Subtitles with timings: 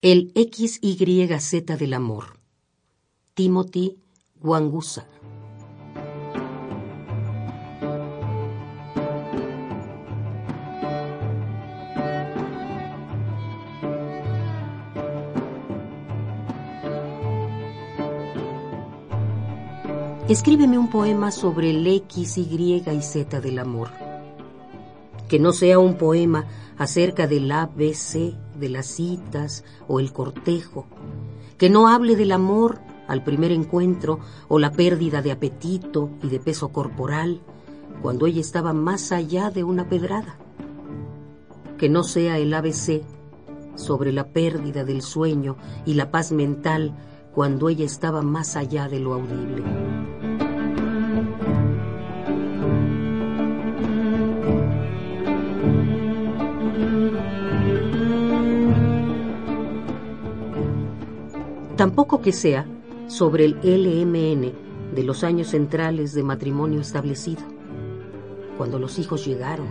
[0.00, 2.38] El XYZ del amor.
[3.34, 3.98] Timothy
[4.40, 5.08] Wangusa.
[20.28, 24.07] Escríbeme un poema sobre el X, Y y Z del amor.
[25.28, 26.46] Que no sea un poema
[26.78, 30.86] acerca del ABC, de las citas o el cortejo.
[31.56, 36.40] Que no hable del amor al primer encuentro o la pérdida de apetito y de
[36.40, 37.40] peso corporal
[38.02, 40.38] cuando ella estaba más allá de una pedrada.
[41.78, 43.02] Que no sea el ABC
[43.74, 45.56] sobre la pérdida del sueño
[45.86, 46.96] y la paz mental
[47.34, 50.17] cuando ella estaba más allá de lo audible.
[61.78, 62.66] Tampoco que sea
[63.06, 64.52] sobre el LMN
[64.96, 67.42] de los años centrales de matrimonio establecido,
[68.56, 69.68] cuando los hijos llegaron,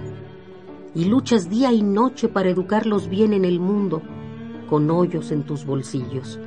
[0.96, 4.02] y luchas día y noche para educarlos bien en el mundo,
[4.70, 6.40] con hoyos en tus bolsillos,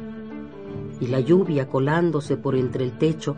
[0.99, 3.37] y la lluvia colándose por entre el techo,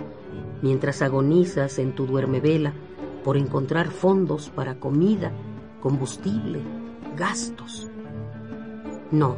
[0.63, 2.73] mientras agonizas en tu duermevela
[3.25, 5.33] por encontrar fondos para comida,
[5.81, 6.61] combustible,
[7.17, 7.89] gastos.
[9.11, 9.35] No,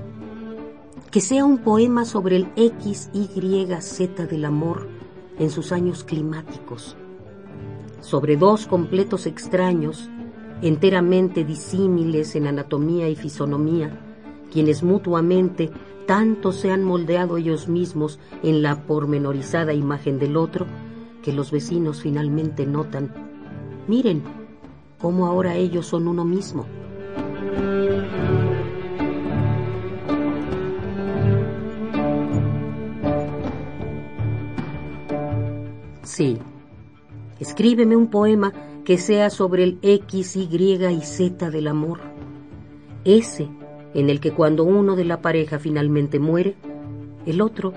[1.14, 4.88] que sea un poema sobre el X, Y, Z del amor
[5.38, 6.96] en sus años climáticos,
[8.00, 10.10] sobre dos completos extraños,
[10.60, 13.96] enteramente disímiles en anatomía y fisonomía,
[14.52, 15.70] quienes mutuamente
[16.04, 20.66] tanto se han moldeado ellos mismos en la pormenorizada imagen del otro,
[21.22, 23.14] que los vecinos finalmente notan,
[23.86, 24.24] miren
[24.98, 26.66] cómo ahora ellos son uno mismo.
[36.05, 36.38] Sí.
[37.41, 38.52] Escríbeme un poema
[38.84, 42.01] que sea sobre el X, Y y Z del amor.
[43.05, 43.48] Ese
[43.95, 46.55] en el que cuando uno de la pareja finalmente muere,
[47.27, 47.73] el otro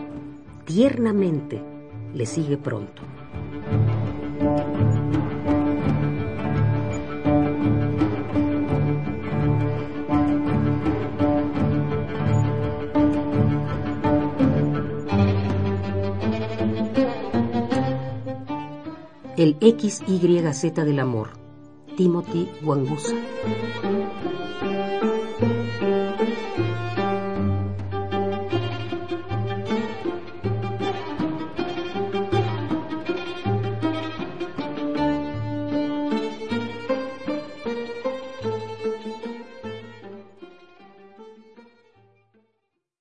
[0.66, 1.62] tiernamente
[2.14, 3.02] le sigue pronto.
[19.38, 21.30] El XYZ del amor.
[21.96, 23.14] Timothy Wangusa.